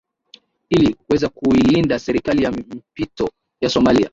[0.69, 3.29] ili kuweza kuilinda serikali ya mpito
[3.61, 4.09] ya somalia